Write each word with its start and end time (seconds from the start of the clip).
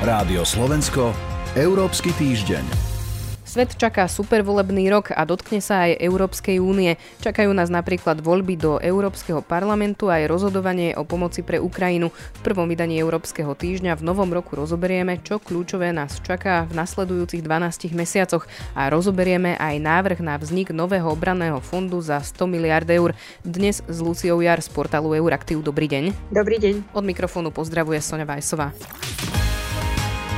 Rádio 0.00 0.48
Slovensko, 0.48 1.12
Európsky 1.52 2.16
týždeň. 2.16 2.64
Svet 3.44 3.76
čaká 3.76 4.08
supervolebný 4.08 4.88
rok 4.88 5.12
a 5.12 5.28
dotkne 5.28 5.60
sa 5.60 5.84
aj 5.84 6.00
Európskej 6.00 6.56
únie. 6.56 6.96
Čakajú 7.20 7.52
nás 7.52 7.68
napríklad 7.68 8.24
voľby 8.24 8.56
do 8.56 8.80
Európskeho 8.80 9.44
parlamentu 9.44 10.08
a 10.08 10.16
aj 10.16 10.32
rozhodovanie 10.32 10.96
o 10.96 11.04
pomoci 11.04 11.44
pre 11.44 11.60
Ukrajinu. 11.60 12.08
V 12.16 12.40
prvom 12.40 12.64
vydaní 12.64 12.96
Európskeho 12.96 13.52
týždňa 13.52 14.00
v 14.00 14.06
novom 14.08 14.32
roku 14.32 14.56
rozoberieme, 14.56 15.20
čo 15.20 15.36
kľúčové 15.36 15.92
nás 15.92 16.16
čaká 16.24 16.64
v 16.64 16.80
nasledujúcich 16.80 17.44
12 17.44 17.92
mesiacoch 17.92 18.48
a 18.72 18.88
rozoberieme 18.88 19.60
aj 19.60 19.84
návrh 19.84 20.24
na 20.24 20.40
vznik 20.40 20.72
nového 20.72 21.12
obranného 21.12 21.60
fondu 21.60 22.00
za 22.00 22.24
100 22.24 22.48
miliard 22.48 22.88
eur. 22.88 23.12
Dnes 23.44 23.84
s 23.84 23.98
Luciou 24.00 24.40
Jar 24.40 24.64
z 24.64 24.72
portálu 24.72 25.12
Euraktiv. 25.12 25.60
Dobrý 25.60 25.92
deň. 25.92 26.32
Dobrý 26.32 26.56
deň. 26.56 26.96
Od 26.96 27.04
mikrofónu 27.04 27.52
pozdravuje 27.52 28.00
Sonja 28.00 28.24
Vajsová. 28.24 28.72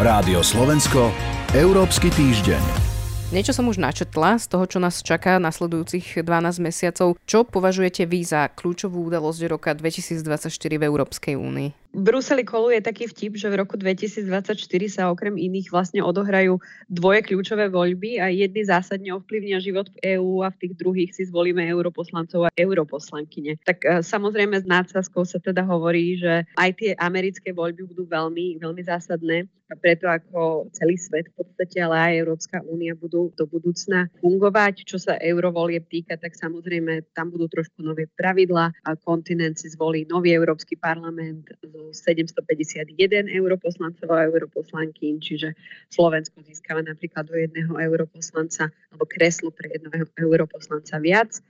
Rádio 0.03 0.43
Slovensko, 0.43 1.15
Európsky 1.55 2.11
týždeň. 2.11 2.59
Niečo 3.31 3.55
som 3.55 3.71
už 3.71 3.79
načetla 3.79 4.35
z 4.35 4.51
toho, 4.51 4.67
čo 4.67 4.83
nás 4.83 4.99
čaká 4.99 5.39
nasledujúcich 5.39 6.27
12 6.27 6.59
mesiacov. 6.59 7.15
Čo 7.23 7.47
považujete 7.47 8.11
vy 8.11 8.27
za 8.27 8.51
kľúčovú 8.51 8.99
udalosť 9.07 9.47
roka 9.47 9.71
2024 9.71 10.51
v 10.51 10.83
Európskej 10.83 11.39
únii? 11.39 11.82
V 11.93 12.09
Bruseli 12.09 12.41
koluje 12.41 12.81
taký 12.81 13.05
vtip, 13.05 13.37
že 13.37 13.53
v 13.53 13.61
roku 13.61 13.77
2024 13.77 14.57
sa 14.89 15.13
okrem 15.13 15.37
iných 15.37 15.69
vlastne 15.69 16.01
odohrajú 16.01 16.57
dvoje 16.89 17.21
kľúčové 17.21 17.69
voľby 17.69 18.17
a 18.17 18.33
jedny 18.33 18.65
zásadne 18.65 19.13
ovplyvnia 19.13 19.61
život 19.61 19.93
v 19.93 20.17
EÚ 20.17 20.41
a 20.41 20.49
v 20.49 20.57
tých 20.57 20.75
druhých 20.81 21.13
si 21.13 21.29
zvolíme 21.29 21.61
europoslancov 21.69 22.49
a 22.49 22.55
europoslankyne. 22.57 23.61
Tak 23.69 23.79
e, 23.85 23.89
samozrejme 24.01 24.57
s 24.57 24.65
nádsazkou 24.65 25.29
sa 25.29 25.37
teda 25.37 25.69
hovorí, 25.69 26.17
že 26.17 26.49
aj 26.57 26.71
tie 26.81 26.91
americké 26.97 27.53
voľby 27.53 27.85
budú 27.85 28.09
veľmi, 28.09 28.57
veľmi 28.57 28.83
zásadné 28.89 29.45
a 29.73 29.75
preto 29.77 30.05
ako 30.05 30.69
celý 30.77 31.01
svet 31.01 31.33
v 31.33 31.45
podstate, 31.45 31.81
ale 31.81 31.97
aj 31.97 32.21
Európska 32.21 32.57
únia 32.61 32.93
budú 32.93 33.33
do 33.33 33.49
budúcna 33.49 34.13
fungovať. 34.21 34.85
Čo 34.85 35.01
sa 35.01 35.17
eurovolieb 35.17 35.89
týka, 35.89 36.21
tak 36.21 36.37
samozrejme 36.37 37.17
tam 37.17 37.33
budú 37.33 37.49
trošku 37.49 37.81
nové 37.81 38.05
pravidla 38.13 38.69
a 38.85 38.91
kontinent 39.01 39.57
si 39.57 39.73
zvolí 39.73 40.05
nový 40.05 40.37
Európsky 40.37 40.77
parlament 40.77 41.49
so 41.65 41.82
751 41.91 43.27
europoslancov 43.27 44.09
a 44.15 44.31
europoslankyň, 44.31 45.15
čiže 45.19 45.59
Slovensko 45.91 46.47
získava 46.47 46.87
napríklad 46.87 47.27
do 47.27 47.35
jedného 47.35 47.75
europoslanca 47.75 48.71
alebo 48.95 49.05
kreslo 49.11 49.51
pre 49.51 49.75
jedného 49.75 50.07
europoslanca 50.15 51.03
viac 51.03 51.43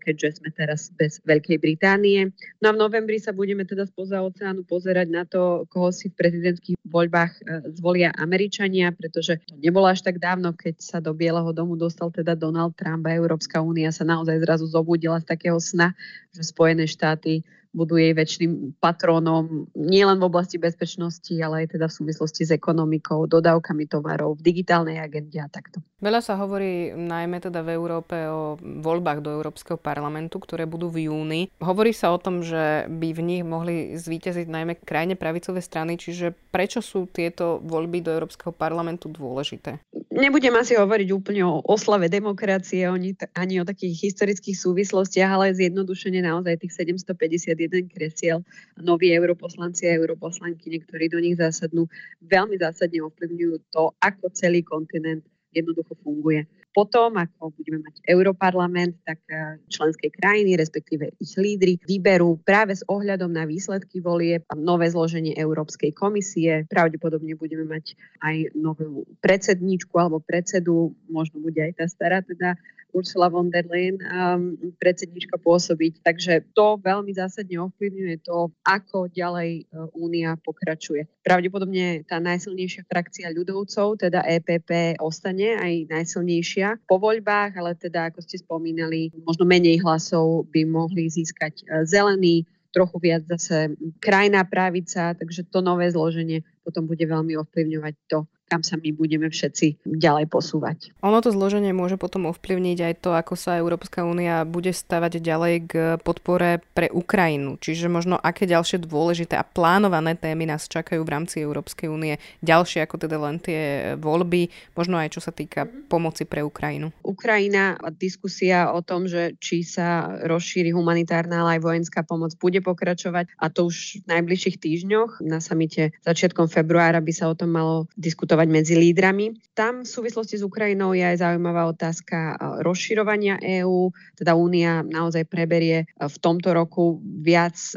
keďže 0.00 0.40
sme 0.40 0.50
teraz 0.50 0.88
bez 0.96 1.20
Veľkej 1.22 1.60
Británie. 1.60 2.32
No 2.58 2.72
a 2.72 2.74
v 2.74 2.80
novembri 2.80 3.20
sa 3.20 3.36
budeme 3.36 3.68
teda 3.68 3.84
spoza 3.84 4.24
oceánu 4.24 4.64
pozerať 4.64 5.08
na 5.12 5.28
to, 5.28 5.68
koho 5.68 5.92
si 5.92 6.08
v 6.08 6.18
prezidentských 6.18 6.80
voľbách 6.88 7.32
e, 7.36 7.40
zvolia 7.76 8.10
Američania, 8.16 8.90
pretože 8.96 9.38
to 9.44 9.60
nebolo 9.60 9.86
až 9.86 10.00
tak 10.00 10.16
dávno, 10.16 10.56
keď 10.56 10.80
sa 10.80 10.98
do 10.98 11.12
Bieleho 11.12 11.52
domu 11.52 11.76
dostal 11.76 12.08
teda 12.08 12.32
Donald 12.32 12.74
Trump 12.74 13.04
a 13.06 13.14
Európska 13.14 13.60
únia 13.60 13.92
sa 13.92 14.08
naozaj 14.08 14.40
zrazu 14.40 14.64
zobudila 14.66 15.20
z 15.20 15.28
takého 15.28 15.60
sna, 15.60 15.92
že 16.32 16.42
Spojené 16.42 16.88
štáty 16.88 17.44
budú 17.70 17.96
jej 17.96 18.10
väčšným 18.14 18.82
patrónom 18.82 19.70
nielen 19.78 20.18
v 20.18 20.26
oblasti 20.26 20.58
bezpečnosti, 20.58 21.30
ale 21.38 21.64
aj 21.64 21.78
teda 21.78 21.86
v 21.86 21.96
súvislosti 22.02 22.42
s 22.46 22.50
ekonomikou, 22.50 23.30
dodávkami 23.30 23.86
tovarov, 23.86 24.38
v 24.38 24.46
digitálnej 24.50 24.98
agende 24.98 25.38
a 25.38 25.46
takto. 25.46 25.78
Veľa 26.00 26.20
sa 26.24 26.34
hovorí 26.40 26.96
najmä 26.96 27.38
teda 27.38 27.60
v 27.60 27.76
Európe 27.76 28.16
o 28.26 28.56
voľbách 28.58 29.20
do 29.22 29.30
Európskeho 29.36 29.76
parlamentu, 29.76 30.40
ktoré 30.42 30.64
budú 30.64 30.88
v 30.90 31.12
júni. 31.12 31.52
Hovorí 31.60 31.92
sa 31.92 32.10
o 32.10 32.18
tom, 32.18 32.42
že 32.42 32.88
by 32.88 33.08
v 33.14 33.20
nich 33.22 33.42
mohli 33.44 33.94
zvíťaziť 33.94 34.48
najmä 34.48 34.80
krajne 34.82 35.14
pravicové 35.14 35.60
strany, 35.60 36.00
čiže 36.00 36.32
prečo 36.50 36.80
sú 36.80 37.06
tieto 37.06 37.60
voľby 37.62 38.00
do 38.00 38.10
Európskeho 38.16 38.50
parlamentu 38.50 39.12
dôležité? 39.12 39.78
Nebudem 40.20 40.52
asi 40.52 40.76
hovoriť 40.76 41.08
úplne 41.16 41.48
o 41.48 41.64
oslave 41.64 42.12
demokracie, 42.12 42.84
ani, 42.84 43.54
o 43.56 43.64
takých 43.64 44.12
historických 44.12 44.52
súvislostiach, 44.52 45.32
ale 45.32 45.56
zjednodušene 45.56 46.20
naozaj 46.20 46.60
tých 46.60 46.76
751 46.76 47.88
kresiel 47.88 48.44
noví 48.76 49.08
europoslanci 49.16 49.88
a 49.88 49.96
europoslanky, 49.96 50.76
ktorí 50.84 51.08
do 51.08 51.24
nich 51.24 51.40
zásadnú, 51.40 51.88
veľmi 52.20 52.60
zásadne 52.60 53.00
ovplyvňujú 53.00 53.72
to, 53.72 53.96
ako 53.96 54.28
celý 54.36 54.60
kontinent 54.60 55.24
jednoducho 55.56 55.96
funguje. 56.04 56.44
Potom, 56.70 57.18
ako 57.18 57.50
budeme 57.58 57.82
mať 57.82 57.98
Europarlament, 58.06 58.94
tak 59.02 59.18
e, 59.26 59.58
členské 59.66 60.14
krajiny, 60.14 60.54
respektíve 60.54 61.10
ich 61.18 61.34
lídry, 61.34 61.82
vyberú 61.82 62.38
práve 62.46 62.78
s 62.78 62.86
ohľadom 62.86 63.26
na 63.26 63.42
výsledky 63.42 63.98
volie 63.98 64.46
nové 64.54 64.86
zloženie 64.86 65.34
Európskej 65.34 65.90
komisie. 65.90 66.70
Pravdepodobne 66.70 67.34
budeme 67.34 67.66
mať 67.66 67.98
aj 68.22 68.54
novú 68.54 69.02
predsedníčku 69.18 69.98
alebo 69.98 70.22
predsedu, 70.22 70.94
možno 71.10 71.42
bude 71.42 71.58
aj 71.58 71.74
tá 71.74 71.86
stará 71.90 72.22
teda 72.22 72.54
Ursula 72.92 73.30
von 73.30 73.50
der 73.50 73.66
Leyen 73.66 73.98
um, 74.02 74.56
predsednička 74.78 75.38
pôsobiť. 75.40 76.02
Takže 76.02 76.52
to 76.54 76.78
veľmi 76.80 77.10
zásadne 77.14 77.58
ovplyvňuje 77.62 78.16
to, 78.26 78.50
ako 78.66 79.10
ďalej 79.10 79.66
uh, 79.70 79.90
Únia 79.94 80.36
pokračuje. 80.40 81.06
Pravdepodobne 81.22 82.02
tá 82.06 82.18
najsilnejšia 82.18 82.86
frakcia 82.86 83.28
ľudovcov, 83.30 84.00
teda 84.00 84.24
EPP, 84.26 85.00
ostane 85.02 85.56
aj 85.58 85.90
najsilnejšia 85.90 86.86
po 86.88 86.98
voľbách, 86.98 87.56
ale 87.58 87.78
teda, 87.78 88.10
ako 88.10 88.22
ste 88.24 88.42
spomínali, 88.42 89.14
možno 89.26 89.46
menej 89.46 89.82
hlasov 89.82 90.48
by 90.50 90.66
mohli 90.66 91.06
získať 91.10 91.64
uh, 91.66 91.82
zelení, 91.86 92.46
trochu 92.70 93.02
viac 93.02 93.26
zase 93.26 93.74
krajná 93.98 94.46
pravica, 94.46 95.14
takže 95.18 95.50
to 95.50 95.58
nové 95.58 95.90
zloženie 95.90 96.46
potom 96.62 96.86
bude 96.86 97.02
veľmi 97.02 97.34
ovplyvňovať 97.34 97.94
to, 98.06 98.30
kam 98.50 98.66
sa 98.66 98.74
my 98.74 98.90
budeme 98.90 99.30
všetci 99.30 99.86
ďalej 99.86 100.26
posúvať. 100.26 100.90
Ono 101.06 101.22
to 101.22 101.30
zloženie 101.30 101.70
môže 101.70 101.94
potom 101.94 102.26
ovplyvniť 102.34 102.78
aj 102.82 102.94
to, 102.98 103.14
ako 103.14 103.38
sa 103.38 103.62
Európska 103.62 104.02
únia 104.02 104.42
bude 104.42 104.74
stavať 104.74 105.22
ďalej 105.22 105.54
k 105.70 105.72
podpore 106.02 106.58
pre 106.74 106.90
Ukrajinu. 106.90 107.54
Čiže 107.62 107.86
možno 107.86 108.18
aké 108.18 108.50
ďalšie 108.50 108.82
dôležité 108.82 109.38
a 109.38 109.46
plánované 109.46 110.18
témy 110.18 110.50
nás 110.50 110.66
čakajú 110.66 111.06
v 111.06 111.12
rámci 111.14 111.46
Európskej 111.46 111.86
únie. 111.86 112.18
Ďalšie 112.42 112.82
ako 112.82 113.06
teda 113.06 113.16
len 113.22 113.38
tie 113.38 113.94
voľby, 113.94 114.50
možno 114.74 114.98
aj 114.98 115.14
čo 115.14 115.20
sa 115.22 115.30
týka 115.30 115.70
pomoci 115.86 116.26
pre 116.26 116.42
Ukrajinu. 116.42 116.90
Ukrajina 117.06 117.78
a 117.78 117.94
diskusia 117.94 118.74
o 118.74 118.82
tom, 118.82 119.06
že 119.06 119.38
či 119.38 119.62
sa 119.62 120.18
rozšíri 120.26 120.74
humanitárna, 120.74 121.46
ale 121.46 121.60
aj 121.60 121.62
vojenská 121.62 122.00
pomoc 122.02 122.34
bude 122.40 122.58
pokračovať 122.64 123.30
a 123.38 123.46
to 123.52 123.70
už 123.70 124.02
v 124.02 124.18
najbližších 124.18 124.56
týždňoch. 124.58 125.22
Na 125.22 125.38
samite 125.38 125.94
začiatkom 126.02 126.48
februára 126.48 126.98
by 126.98 127.12
sa 127.12 127.28
o 127.28 127.36
tom 127.36 127.52
malo 127.52 127.86
diskutovať 128.00 128.39
diskutovať 128.40 128.48
medzi 128.48 128.74
lídrami. 128.76 129.26
Tam 129.52 129.84
v 129.84 129.88
súvislosti 129.88 130.40
s 130.40 130.46
Ukrajinou 130.46 130.96
je 130.96 131.04
aj 131.04 131.20
zaujímavá 131.20 131.68
otázka 131.68 132.16
e, 132.16 132.34
rozširovania 132.64 133.36
EÚ. 133.60 133.92
Teda 134.16 134.32
Únia 134.32 134.80
naozaj 134.80 135.28
preberie 135.28 135.84
e, 135.84 135.86
v 136.08 136.16
tomto 136.16 136.56
roku 136.56 137.04
viac 137.04 137.56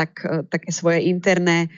tak, 0.00 0.24
také 0.48 0.72
svoje 0.72 1.04
interné 1.12 1.68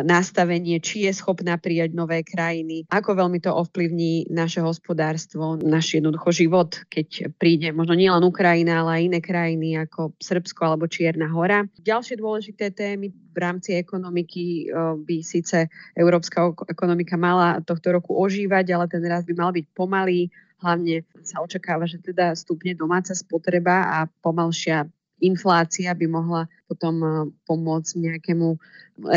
nastavenie, 0.00 0.80
či 0.80 1.04
je 1.04 1.12
schopná 1.12 1.60
prijať 1.60 1.92
nové 1.92 2.24
krajiny, 2.24 2.88
ako 2.88 3.12
veľmi 3.12 3.44
to 3.44 3.52
ovplyvní 3.52 4.32
naše 4.32 4.64
hospodárstvo, 4.64 5.60
náš 5.60 6.00
jednoducho 6.00 6.32
život, 6.32 6.80
keď 6.88 7.36
príde 7.36 7.68
možno 7.76 7.92
nielen 7.92 8.24
Ukrajina, 8.24 8.80
ale 8.80 8.90
aj 8.96 9.02
iné 9.12 9.20
krajiny 9.20 9.68
ako 9.76 10.16
Srbsko 10.16 10.64
alebo 10.64 10.88
Čierna 10.88 11.28
hora. 11.28 11.68
Ďalšie 11.76 12.16
dôležité 12.16 12.72
témy 12.72 13.12
v 13.12 13.36
rámci 13.36 13.76
ekonomiky 13.76 14.44
eh, 14.64 14.96
by 14.96 15.16
síce 15.20 15.68
európska 15.92 16.56
ekonomika 16.72 17.20
mala 17.20 17.60
tohto 17.60 17.92
roku 17.92 18.16
ožívať, 18.16 18.72
ale 18.72 18.88
ten 18.88 19.04
rast 19.04 19.28
by 19.28 19.34
mal 19.36 19.52
byť 19.52 19.66
pomalý. 19.76 20.32
Hlavne 20.62 21.02
sa 21.26 21.42
očakáva, 21.42 21.90
že 21.90 21.98
teda 21.98 22.38
stupne 22.38 22.72
domáca 22.78 23.12
spotreba 23.18 23.98
a 23.98 24.06
pomalšia 24.06 24.86
inflácia 25.22 25.94
by 25.94 26.06
mohla 26.10 26.42
potom 26.66 26.94
eh, 27.00 27.12
pomôcť 27.46 27.90
nejakému 27.96 28.58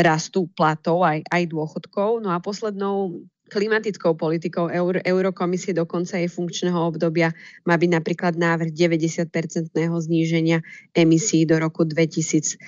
rastu 0.00 0.48
platov 0.56 1.04
aj, 1.04 1.26
aj 1.28 1.42
dôchodkov. 1.52 2.24
No 2.24 2.32
a 2.32 2.40
poslednou 2.40 3.26
klimatickou 3.46 4.18
politikou 4.18 4.66
Euro, 4.66 4.98
Eurokomisie 5.06 5.70
do 5.70 5.86
konca 5.86 6.18
jej 6.18 6.26
funkčného 6.26 6.74
obdobia 6.74 7.30
má 7.62 7.78
byť 7.78 7.90
napríklad 7.94 8.34
návrh 8.34 8.74
90-percentného 8.74 9.94
zníženia 9.94 10.58
emisí 10.90 11.46
do 11.46 11.58
roku 11.62 11.86
2040. 11.86 12.58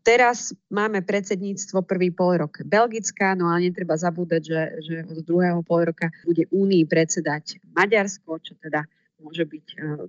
Teraz 0.00 0.56
máme 0.72 1.04
predsedníctvo 1.04 1.84
prvý 1.84 2.08
pol 2.08 2.40
rok 2.40 2.64
Belgická, 2.64 3.36
no 3.36 3.52
ale 3.52 3.68
netreba 3.68 4.00
zabúdať, 4.00 4.42
že, 4.42 4.60
že 4.80 4.96
od 5.04 5.20
druhého 5.22 5.60
pol 5.60 5.92
roka 5.92 6.08
bude 6.24 6.48
Únii 6.48 6.88
predsedať 6.88 7.60
Maďarsko, 7.76 8.40
čo 8.40 8.56
teda 8.56 8.88
môže 9.20 9.44
byť 9.44 9.66
uh, 9.76 10.08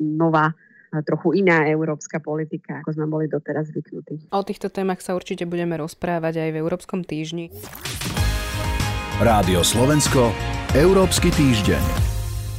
nová 0.00 0.56
trochu 1.04 1.40
iná 1.44 1.68
európska 1.68 2.18
politika, 2.20 2.80
ako 2.82 2.90
sme 2.96 3.06
boli 3.06 3.26
doteraz 3.28 3.68
zvyknutí. 3.70 4.32
O 4.32 4.42
týchto 4.44 4.72
témach 4.72 5.04
sa 5.04 5.12
určite 5.12 5.44
budeme 5.44 5.76
rozprávať 5.76 6.48
aj 6.48 6.50
v 6.52 6.60
Európskom 6.60 7.00
týždni. 7.04 7.52
Rádio 9.18 9.66
Slovensko, 9.66 10.30
Európsky 10.78 11.34
týždeň. 11.34 12.08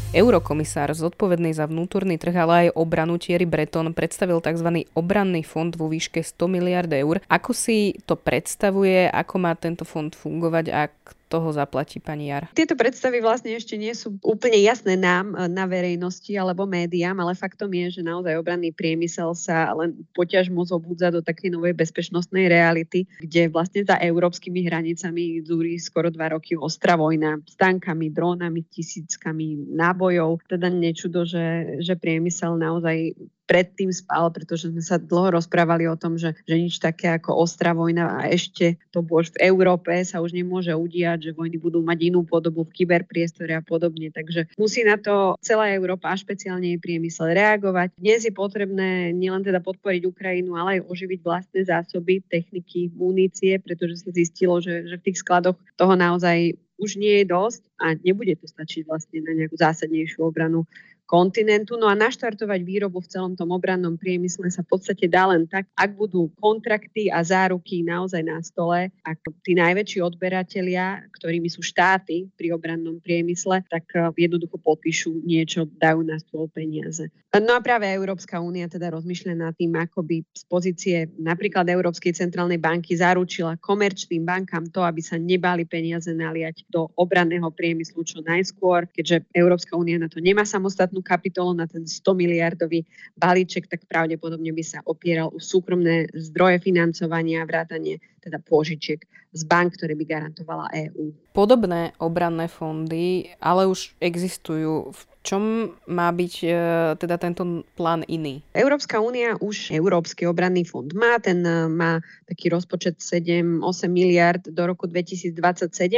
Eurokomisár 0.09 0.89
zodpovedný 0.97 1.53
za 1.53 1.69
vnútorný 1.69 2.17
trh, 2.17 2.33
ale 2.33 2.53
aj 2.65 2.81
obranu 2.81 3.21
Thierry 3.21 3.45
Breton 3.45 3.93
predstavil 3.93 4.41
tzv. 4.41 4.89
obranný 4.97 5.45
fond 5.45 5.69
vo 5.69 5.85
výške 5.85 6.25
100 6.25 6.49
miliard 6.49 6.89
eur. 6.89 7.21
Ako 7.29 7.53
si 7.53 7.93
to 8.09 8.17
predstavuje, 8.17 9.05
ako 9.05 9.35
má 9.37 9.53
tento 9.53 9.85
fond 9.85 10.09
fungovať 10.09 10.65
a 10.73 10.89
toho 11.29 11.53
zaplatí 11.53 12.01
pani 12.01 12.33
Jar? 12.33 12.49
Tieto 12.57 12.73
predstavy 12.73 13.21
vlastne 13.21 13.53
ešte 13.53 13.77
nie 13.77 13.93
sú 13.93 14.17
úplne 14.25 14.57
jasné 14.65 14.97
nám 14.97 15.37
e, 15.37 15.45
na 15.45 15.69
verejnosti 15.69 16.33
alebo 16.33 16.65
médiám, 16.65 17.21
ale 17.21 17.37
faktom 17.37 17.69
je, 17.69 18.01
že 18.01 18.01
naozaj 18.01 18.41
obranný 18.41 18.73
priemysel 18.73 19.37
sa 19.37 19.69
len 19.77 19.93
poťažmo 20.17 20.65
zobúdza 20.65 21.13
do 21.13 21.21
takej 21.21 21.53
novej 21.53 21.77
bezpečnostnej 21.77 22.49
reality, 22.49 23.05
kde 23.21 23.53
vlastne 23.53 23.85
za 23.85 24.01
európskymi 24.01 24.65
hranicami 24.65 25.45
zúri 25.45 25.77
skoro 25.77 26.09
dva 26.09 26.33
roky 26.33 26.57
ostrá 26.57 26.97
vojna 26.97 27.37
s 27.45 27.53
tankami, 27.53 28.09
drónami, 28.09 28.65
tisíckami 28.65 29.69
nábojov. 29.69 30.41
Teda 30.49 30.67
nečudo, 30.73 31.23
že, 31.23 31.77
že 31.85 31.93
priemysel 31.93 32.57
naozaj 32.57 33.13
predtým 33.49 33.89
spal, 33.89 34.29
pretože 34.29 34.69
sme 34.69 34.85
sa 34.85 35.01
dlho 35.01 35.41
rozprávali 35.41 35.89
o 35.89 35.97
tom, 35.97 36.21
že, 36.21 36.37
že 36.45 36.55
nič 36.61 36.77
také 36.77 37.09
ako 37.17 37.33
ostrá 37.41 37.73
vojna 37.73 38.21
a 38.21 38.29
ešte 38.29 38.77
to 38.93 39.01
už 39.01 39.33
v 39.33 39.49
Európe 39.49 39.89
sa 40.05 40.21
už 40.21 40.37
nemôže 40.37 40.69
udiať, 40.69 41.33
že 41.33 41.35
vojny 41.35 41.57
budú 41.57 41.81
mať 41.81 42.13
inú 42.13 42.21
podobu 42.21 42.61
v 42.69 42.75
kyberpriestore 42.77 43.57
a 43.57 43.65
podobne. 43.65 44.13
Takže 44.13 44.53
musí 44.53 44.85
na 44.85 45.01
to 45.01 45.33
celá 45.41 45.73
Európa 45.73 46.13
a 46.13 46.21
špeciálne 46.21 46.77
jej 46.77 46.79
priemysel 46.79 47.33
reagovať. 47.33 47.97
Dnes 47.97 48.21
je 48.21 48.29
potrebné 48.29 49.09
nielen 49.17 49.41
teda 49.41 49.57
podporiť 49.65 50.05
Ukrajinu, 50.05 50.53
ale 50.53 50.77
aj 50.77 50.85
oživiť 50.85 51.19
vlastné 51.25 51.65
zásoby, 51.65 52.21
techniky, 52.21 52.93
munície, 52.93 53.57
pretože 53.57 54.05
sa 54.05 54.13
zistilo, 54.13 54.61
že, 54.61 54.85
že 54.85 55.01
v 55.01 55.05
tých 55.09 55.25
skladoch 55.25 55.57
toho 55.73 55.97
naozaj 55.97 56.53
už 56.79 56.95
nie 56.95 57.21
je 57.21 57.25
dosť 57.27 57.61
a 57.75 57.91
nebude 57.99 58.39
to 58.39 58.47
stačiť 58.47 58.87
vlastne 58.87 59.19
na 59.25 59.35
nejakú 59.35 59.59
zásadnejšiu 59.59 60.23
obranu 60.23 60.63
kontinentu. 61.09 61.73
No 61.81 61.89
a 61.89 61.97
naštartovať 61.97 62.61
výrobu 62.61 63.01
v 63.01 63.09
celom 63.09 63.33
tom 63.33 63.49
obrannom 63.49 63.97
priemysle 63.97 64.53
sa 64.53 64.61
v 64.61 64.77
podstate 64.77 65.09
dá 65.09 65.25
len 65.25 65.49
tak, 65.49 65.65
ak 65.73 65.97
budú 65.97 66.29
kontrakty 66.37 67.09
a 67.09 67.25
záruky 67.25 67.81
naozaj 67.81 68.21
na 68.21 68.37
stole, 68.45 68.93
ak 69.01 69.17
tí 69.41 69.57
najväčší 69.57 70.05
odberatelia, 70.05 71.09
ktorými 71.17 71.49
sú 71.49 71.65
štáty 71.65 72.29
pri 72.37 72.53
obrannom 72.53 73.01
priemysle, 73.01 73.65
tak 73.65 73.89
eh, 73.97 74.13
jednoducho 74.29 74.61
podpíšu 74.61 75.25
niečo, 75.25 75.65
dajú 75.65 76.05
na 76.05 76.21
stôl 76.21 76.45
peniaze. 76.53 77.09
No 77.29 77.53
a 77.53 77.61
práve 77.61 77.85
Európska 77.85 78.41
únia 78.41 78.65
teda 78.65 78.89
rozmýšľa 78.89 79.33
nad 79.37 79.53
tým, 79.53 79.77
ako 79.77 80.01
by 80.01 80.17
z 80.33 80.43
pozície 80.49 80.97
napríklad 81.13 81.61
Európskej 81.69 82.17
centrálnej 82.17 82.57
banky 82.57 82.97
zaručila 82.97 83.53
komerčným 83.61 84.25
bankám 84.25 84.65
to, 84.73 84.81
aby 84.81 84.97
sa 84.97 85.21
nebali 85.21 85.61
peniaze 85.61 86.09
naliať 86.09 86.65
do 86.73 86.89
obranného 86.97 87.45
priemyslu 87.53 88.01
čo 88.01 88.25
najskôr, 88.25 88.89
keďže 88.89 89.29
Európska 89.37 89.77
únia 89.77 90.01
na 90.01 90.09
to 90.09 90.17
nemá 90.17 90.41
samostatnú 90.41 90.98
samostatnú 90.99 91.03
kapitolu 91.03 91.55
na 91.55 91.65
ten 91.67 91.87
100 91.87 92.13
miliardový 92.13 92.85
balíček, 93.15 93.67
tak 93.67 93.87
pravdepodobne 93.87 94.51
by 94.51 94.63
sa 94.63 94.79
opieral 94.85 95.31
o 95.31 95.39
súkromné 95.39 96.11
zdroje 96.13 96.59
financovania, 96.59 97.47
vrátanie 97.47 97.99
teda 98.19 98.39
pôžičiek 98.43 98.99
z 99.31 99.41
bank, 99.45 99.77
ktoré 99.77 99.95
by 99.95 100.05
garantovala 100.05 100.67
EÚ. 100.73 101.13
Podobné 101.31 101.95
obranné 102.01 102.51
fondy 102.51 103.31
ale 103.39 103.69
už 103.69 103.95
existujú. 104.03 104.91
V 104.91 105.01
čom 105.19 105.75
má 105.91 106.07
byť 106.15 106.33
e, 106.41 106.49
teda 106.95 107.19
tento 107.19 107.67
plán 107.75 108.07
iný? 108.07 108.39
Európska 108.55 109.03
únia 109.03 109.35
už 109.43 109.75
Európsky 109.75 110.23
obranný 110.23 110.63
fond 110.63 110.87
má. 110.95 111.19
Ten 111.19 111.43
e, 111.43 111.67
má 111.67 111.99
taký 112.23 112.47
rozpočet 112.47 113.03
7-8 113.03 113.59
miliard 113.91 114.39
do 114.47 114.63
roku 114.63 114.87
2027, 114.87 115.35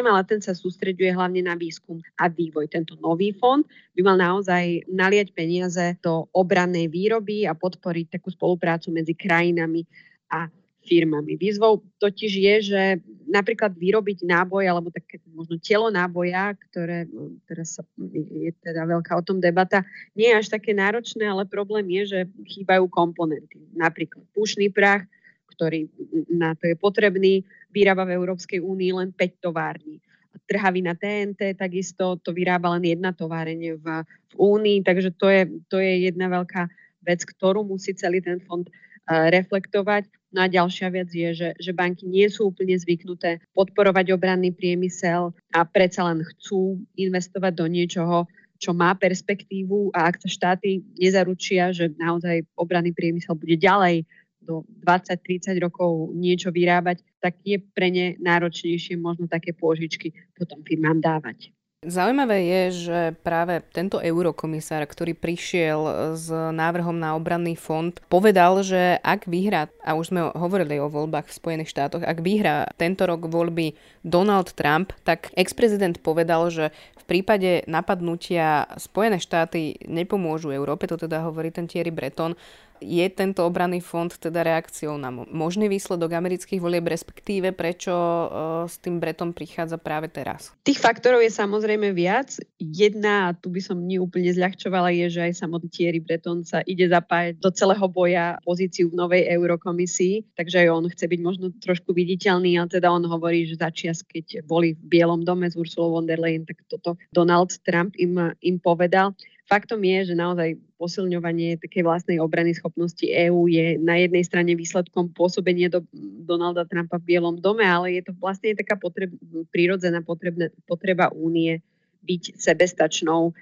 ale 0.01 0.21
ten 0.25 0.41
sa 0.41 0.57
sústreďuje 0.57 1.13
hlavne 1.13 1.45
na 1.45 1.53
výskum 1.53 2.01
a 2.17 2.25
vývoj. 2.33 2.65
Tento 2.73 2.97
nový 2.97 3.31
fond 3.37 3.61
by 3.93 4.01
mal 4.01 4.17
naozaj 4.17 4.89
naliať 4.89 5.37
peniaze 5.37 6.01
do 6.01 6.25
obrannej 6.33 6.89
výroby 6.89 7.45
a 7.45 7.53
podporiť 7.53 8.17
takú 8.17 8.33
spoluprácu 8.33 8.89
medzi 8.89 9.13
krajinami 9.13 9.85
a 10.33 10.49
firmami. 10.81 11.37
Výzvou 11.37 11.85
totiž 12.01 12.31
je, 12.41 12.55
že 12.73 12.83
napríklad 13.29 13.77
vyrobiť 13.77 14.25
náboj 14.25 14.65
alebo 14.65 14.89
také 14.89 15.21
možno 15.29 15.61
telo 15.61 15.93
náboja, 15.93 16.57
ktoré 16.69 17.05
teraz 17.45 17.77
sa, 17.77 17.85
je 18.11 18.49
teda 18.65 18.89
veľká 18.89 19.13
o 19.13 19.23
tom 19.23 19.37
debata, 19.37 19.85
nie 20.17 20.33
je 20.33 20.39
až 20.41 20.47
také 20.49 20.73
náročné, 20.73 21.29
ale 21.29 21.45
problém 21.45 21.85
je, 22.01 22.03
že 22.17 22.19
chýbajú 22.49 22.89
komponenty. 22.89 23.61
Napríklad 23.77 24.25
pušný 24.33 24.73
prach, 24.73 25.05
ktorý 25.53 25.85
na 26.33 26.57
to 26.57 26.73
je 26.73 26.75
potrebný, 26.75 27.45
vyrába 27.69 28.03
v 28.09 28.17
Európskej 28.17 28.59
únii 28.59 28.91
len 28.97 29.09
5 29.13 29.45
tovární. 29.45 30.01
Trhavina 30.49 30.97
TNT, 30.97 31.55
takisto 31.55 32.19
to 32.19 32.33
vyrába 32.33 32.73
len 32.75 32.83
jedna 32.83 33.15
továrenie 33.15 33.77
v, 33.77 34.03
v 34.03 34.33
Únii, 34.35 34.83
takže 34.83 35.15
to 35.15 35.27
je, 35.31 35.47
to 35.71 35.77
je 35.79 36.11
jedna 36.11 36.27
veľká 36.27 36.67
vec, 37.05 37.23
ktorú 37.23 37.63
musí 37.63 37.95
celý 37.95 38.19
ten 38.19 38.39
fond 38.43 38.67
reflektovať. 39.07 40.07
No 40.31 40.47
a 40.47 40.47
ďalšia 40.47 40.87
vec 40.95 41.11
je, 41.11 41.29
že, 41.35 41.49
že 41.59 41.71
banky 41.75 42.07
nie 42.07 42.31
sú 42.31 42.55
úplne 42.55 42.71
zvyknuté 42.79 43.43
podporovať 43.51 44.15
obranný 44.15 44.55
priemysel 44.55 45.35
a 45.51 45.59
predsa 45.67 46.07
len 46.07 46.23
chcú 46.23 46.79
investovať 46.95 47.51
do 47.51 47.67
niečoho, 47.67 48.23
čo 48.55 48.71
má 48.71 48.95
perspektívu 48.95 49.91
a 49.91 50.07
ak 50.07 50.23
sa 50.23 50.29
štáty 50.31 50.87
nezaručia, 50.95 51.75
že 51.75 51.91
naozaj 51.99 52.47
obranný 52.55 52.95
priemysel 52.95 53.35
bude 53.35 53.59
ďalej 53.59 54.07
do 54.41 54.65
20-30 54.81 55.61
rokov 55.61 56.15
niečo 56.17 56.49
vyrábať, 56.49 57.03
tak 57.21 57.37
je 57.45 57.61
pre 57.61 57.93
ne 57.93 58.17
náročnejšie 58.17 58.97
možno 58.97 59.29
také 59.29 59.53
pôžičky 59.53 60.15
potom 60.33 60.65
firmám 60.65 60.97
dávať. 60.97 61.53
Zaujímavé 61.81 62.45
je, 62.45 62.63
že 62.85 62.99
práve 63.25 63.57
tento 63.73 63.97
eurokomisár, 63.97 64.85
ktorý 64.85 65.17
prišiel 65.17 66.13
s 66.13 66.29
návrhom 66.29 66.93
na 66.93 67.17
obranný 67.17 67.57
fond, 67.57 67.89
povedal, 68.05 68.61
že 68.61 69.01
ak 69.01 69.25
vyhrá, 69.25 69.65
a 69.81 69.97
už 69.97 70.13
sme 70.13 70.29
hovorili 70.37 70.77
o 70.77 70.93
voľbách 70.93 71.33
v 71.33 71.37
Spojených 71.41 71.73
štátoch, 71.73 72.05
ak 72.05 72.21
vyhrá 72.21 72.69
tento 72.77 73.09
rok 73.09 73.25
voľby 73.25 73.73
Donald 74.05 74.53
Trump, 74.53 74.93
tak 75.01 75.33
ex-prezident 75.33 75.97
povedal, 75.97 76.53
že 76.53 76.69
v 77.01 77.03
prípade 77.09 77.65
napadnutia 77.65 78.69
Spojené 78.77 79.17
štáty 79.17 79.81
nepomôžu 79.81 80.53
Európe, 80.53 80.85
to 80.85 81.01
teda 81.01 81.25
hovorí 81.25 81.49
ten 81.49 81.65
Thierry 81.65 81.89
Breton, 81.89 82.37
je 82.81 83.05
tento 83.13 83.45
obranný 83.45 83.79
fond 83.79 84.09
teda 84.09 84.41
reakciou 84.41 84.97
na 84.97 85.13
možný 85.13 85.69
výsledok 85.69 86.17
amerických 86.17 86.57
volieb, 86.57 86.89
respektíve 86.89 87.53
prečo 87.53 87.93
uh, 87.93 88.65
s 88.65 88.81
tým 88.81 88.97
Bretom 88.97 89.31
prichádza 89.31 89.77
práve 89.77 90.09
teraz? 90.09 90.51
Tých 90.65 90.81
faktorov 90.81 91.21
je 91.21 91.29
samozrejme 91.29 91.93
viac. 91.93 92.41
Jedna, 92.57 93.29
a 93.29 93.35
tu 93.37 93.53
by 93.53 93.61
som 93.61 93.77
nie 93.77 94.01
úplne 94.01 94.33
zľahčovala, 94.33 94.89
je, 94.97 95.13
že 95.13 95.21
aj 95.29 95.45
samotný 95.45 95.69
Thierry 95.69 96.01
Breton 96.01 96.41
sa 96.41 96.65
ide 96.65 96.89
zapájať 96.89 97.37
do 97.37 97.53
celého 97.53 97.85
boja 97.85 98.41
pozíciu 98.41 98.89
v 98.89 98.97
novej 98.97 99.23
eurokomisii, 99.29 100.33
takže 100.33 100.65
aj 100.65 100.67
on 100.73 100.85
chce 100.89 101.05
byť 101.05 101.19
možno 101.21 101.53
trošku 101.61 101.93
viditeľný, 101.93 102.57
ale 102.57 102.67
teda 102.73 102.89
on 102.89 103.05
hovorí, 103.05 103.45
že 103.45 103.61
začias, 103.61 104.01
keď 104.01 104.41
boli 104.49 104.73
v 104.73 104.99
Bielom 104.99 105.21
dome 105.21 105.45
s 105.45 105.53
Ursulou 105.53 106.01
von 106.01 106.09
der 106.09 106.17
Leyen, 106.17 106.49
tak 106.49 106.65
toto 106.65 106.97
Donald 107.13 107.53
Trump 107.61 107.93
im, 108.01 108.33
im 108.41 108.57
povedal. 108.57 109.13
Faktom 109.51 109.83
je, 109.83 110.07
že 110.07 110.15
naozaj 110.15 110.55
posilňovanie 110.79 111.59
takej 111.59 111.83
vlastnej 111.83 112.23
obrany 112.23 112.55
schopnosti 112.55 113.03
EÚ 113.03 113.51
je 113.51 113.75
na 113.83 113.99
jednej 113.99 114.23
strane 114.23 114.55
výsledkom 114.55 115.11
pôsobenia 115.11 115.67
do 115.67 115.83
Donalda 116.23 116.63
Trumpa 116.63 116.95
v 116.95 117.11
Bielom 117.11 117.35
dome, 117.35 117.67
ale 117.67 117.99
je 117.99 118.07
to 118.07 118.15
vlastne 118.15 118.55
taká 118.55 118.79
potreb, 118.79 119.11
prírodzená 119.51 119.99
potrebne, 120.07 120.55
potreba 120.63 121.11
únie 121.11 121.59
byť 122.07 122.39
sebestačnou 122.39 123.35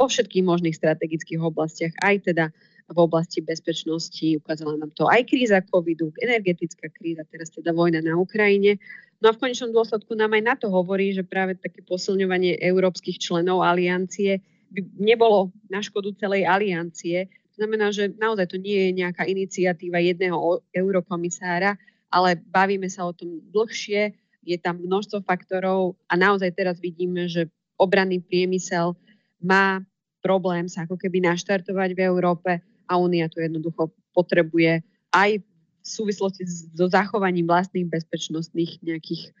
vo 0.00 0.06
všetkých 0.08 0.48
možných 0.48 0.80
strategických 0.80 1.44
oblastiach, 1.44 1.92
aj 2.00 2.32
teda 2.32 2.48
v 2.88 2.98
oblasti 2.98 3.44
bezpečnosti. 3.44 4.40
Ukázala 4.40 4.80
nám 4.80 4.96
to 4.96 5.12
aj 5.12 5.28
kríza 5.28 5.60
covidu, 5.68 6.08
energetická 6.24 6.88
kríza, 6.88 7.28
teraz 7.28 7.52
teda 7.52 7.76
vojna 7.76 8.00
na 8.00 8.16
Ukrajine. 8.16 8.80
No 9.20 9.28
a 9.28 9.36
v 9.36 9.44
konečnom 9.44 9.76
dôsledku 9.76 10.16
nám 10.16 10.40
aj 10.40 10.42
na 10.42 10.54
to 10.56 10.72
hovorí, 10.72 11.12
že 11.12 11.20
práve 11.20 11.52
také 11.60 11.84
posilňovanie 11.84 12.56
európskych 12.64 13.20
členov 13.20 13.60
aliancie 13.60 14.40
by 14.70 14.80
nebolo 14.96 15.50
na 15.66 15.82
škodu 15.82 16.14
celej 16.16 16.46
aliancie. 16.46 17.26
To 17.54 17.66
znamená, 17.66 17.90
že 17.90 18.14
naozaj 18.14 18.46
to 18.54 18.56
nie 18.56 18.88
je 18.88 18.90
nejaká 19.02 19.26
iniciatíva 19.26 19.98
jedného 19.98 20.62
eurokomisára, 20.70 21.74
ale 22.10 22.38
bavíme 22.38 22.86
sa 22.86 23.06
o 23.06 23.12
tom 23.14 23.42
dlhšie, 23.50 24.14
je 24.40 24.56
tam 24.56 24.80
množstvo 24.80 25.22
faktorov 25.26 26.00
a 26.08 26.16
naozaj 26.16 26.56
teraz 26.56 26.80
vidíme, 26.80 27.28
že 27.28 27.50
obranný 27.76 28.24
priemysel 28.24 28.96
má 29.40 29.84
problém 30.20 30.68
sa 30.68 30.84
ako 30.84 31.00
keby 31.00 31.24
naštartovať 31.24 31.96
v 31.96 32.00
Európe 32.04 32.60
a 32.88 32.92
Únia 33.00 33.28
to 33.28 33.40
jednoducho 33.40 33.88
potrebuje 34.12 34.84
aj 35.12 35.40
v 35.40 35.86
súvislosti 35.86 36.44
so 36.76 36.86
zachovaním 36.92 37.48
vlastných 37.48 37.88
bezpečnostných 37.88 38.84
nejakých 38.84 39.32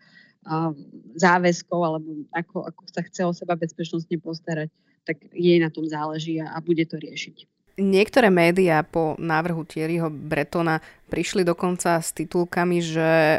um, 0.48 0.72
záväzkov 1.20 1.80
alebo 1.84 2.08
ako, 2.32 2.64
ako 2.64 2.82
sa 2.88 3.04
chce 3.04 3.20
o 3.28 3.32
seba 3.36 3.60
bezpečnostne 3.60 4.16
postarať 4.16 4.72
tak 5.04 5.20
jej 5.32 5.58
na 5.58 5.72
tom 5.72 5.88
záleží 5.88 6.40
a, 6.40 6.52
a 6.54 6.58
bude 6.60 6.84
to 6.86 7.00
riešiť. 7.00 7.48
Niektoré 7.80 8.28
médiá 8.28 8.84
po 8.84 9.16
návrhu 9.16 9.64
Thierryho 9.64 10.12
Bretona 10.12 10.84
prišli 11.08 11.48
dokonca 11.48 11.96
s 11.96 12.12
titulkami, 12.12 12.84
že 12.84 13.38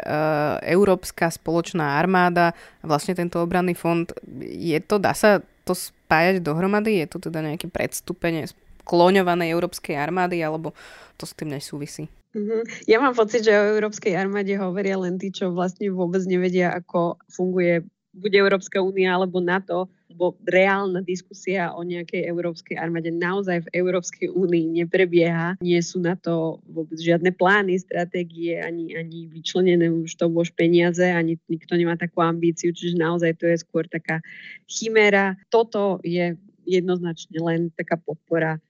Európska 0.66 1.30
spoločná 1.30 1.94
armáda, 1.94 2.50
vlastne 2.82 3.14
tento 3.14 3.38
obranný 3.38 3.78
fond, 3.78 4.10
je 4.42 4.74
to, 4.82 4.98
dá 4.98 5.14
sa 5.14 5.38
to 5.62 5.78
spájať 5.78 6.42
dohromady? 6.42 6.98
Je 6.98 7.06
to 7.06 7.22
teda 7.22 7.38
nejaké 7.38 7.70
predstupenie 7.70 8.50
kloňovanej 8.82 9.54
európskej 9.54 9.94
armády, 9.94 10.42
alebo 10.42 10.74
to 11.14 11.22
s 11.22 11.38
tým 11.38 11.54
nesúvisí? 11.54 12.10
Mm-hmm. 12.34 12.88
Ja 12.90 12.98
mám 12.98 13.14
pocit, 13.14 13.46
že 13.46 13.54
o 13.54 13.70
Európskej 13.78 14.16
armáde 14.16 14.56
hovoria 14.58 14.98
len 14.98 15.20
tí, 15.20 15.30
čo 15.30 15.52
vlastne 15.52 15.92
vôbec 15.92 16.24
nevedia, 16.24 16.72
ako 16.72 17.20
funguje 17.30 17.86
buď 18.16 18.32
Európska 18.42 18.80
únia 18.80 19.14
alebo 19.14 19.38
NATO, 19.40 19.88
lebo 20.12 20.36
reálna 20.44 21.00
diskusia 21.00 21.72
o 21.72 21.80
nejakej 21.80 22.28
Európskej 22.28 22.76
armáde 22.76 23.08
naozaj 23.08 23.64
v 23.64 23.72
Európskej 23.80 24.28
únii 24.28 24.84
neprebieha. 24.84 25.56
Nie 25.64 25.80
sú 25.80 26.04
na 26.04 26.14
to 26.20 26.60
vôbec 26.68 27.00
žiadne 27.00 27.32
plány, 27.32 27.80
stratégie, 27.80 28.60
ani, 28.60 28.92
ani 28.92 29.32
vyčlenené 29.32 29.88
už 29.88 30.20
to 30.20 30.28
už 30.28 30.52
peniaze, 30.52 31.02
ani 31.02 31.40
nikto 31.48 31.72
nemá 31.74 31.96
takú 31.96 32.20
ambíciu, 32.20 32.76
čiže 32.76 33.00
naozaj 33.00 33.40
to 33.40 33.48
je 33.48 33.56
skôr 33.64 33.88
taká 33.88 34.20
chiméra. 34.68 35.40
Toto 35.48 35.98
je 36.04 36.36
jednoznačne 36.68 37.40
len 37.40 37.60
taká 37.74 37.96
podpora 37.96 38.60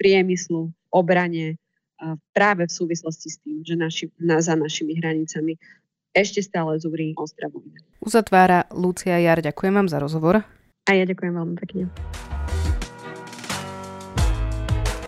priemyslu, 0.00 0.72
obrane, 0.90 1.60
práve 2.34 2.66
v 2.66 2.72
súvislosti 2.72 3.28
s 3.30 3.38
tým, 3.40 3.62
že 3.62 3.74
naši, 3.78 4.04
na, 4.18 4.42
za 4.42 4.58
našimi 4.58 4.98
hranicami 4.98 5.56
ešte 6.14 6.40
stále 6.40 6.78
zúri 6.78 7.12
ostra 7.18 7.50
vojna. 7.50 7.82
Uzatvára 7.98 8.70
Lucia 8.70 9.18
Jar. 9.18 9.42
Ďakujem 9.42 9.74
vám 9.74 9.88
za 9.90 9.98
rozhovor. 9.98 10.46
A 10.86 10.90
ja 10.94 11.04
ďakujem 11.04 11.34
veľmi 11.34 11.56
pekne. 11.58 11.90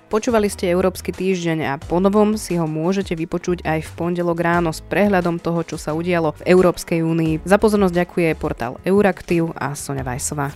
Počúvali 0.06 0.46
ste 0.46 0.70
Európsky 0.70 1.10
týždeň 1.10 1.58
a 1.66 1.72
ponovom 1.82 2.38
si 2.38 2.54
ho 2.54 2.70
môžete 2.70 3.18
vypočuť 3.18 3.66
aj 3.66 3.90
v 3.90 3.90
pondelok 3.98 4.38
ráno 4.38 4.70
s 4.70 4.78
prehľadom 4.86 5.42
toho, 5.42 5.66
čo 5.66 5.76
sa 5.76 5.98
udialo 5.98 6.30
v 6.40 6.46
Európskej 6.46 7.02
únii. 7.02 7.42
Za 7.42 7.58
pozornosť 7.58 8.06
ďakuje 8.06 8.28
portál 8.38 8.78
Euraktiv 8.86 9.50
a 9.58 9.74
Sonja 9.74 10.06
Vajsová. 10.06 10.54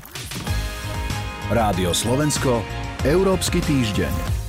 Rádio 1.50 1.90
Slovensko, 1.90 2.62
Európsky 3.02 3.58
týždeň. 3.58 4.39